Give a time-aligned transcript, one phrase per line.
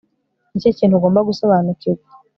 [0.51, 2.07] nicyo kintu ugomba gusobanukirwa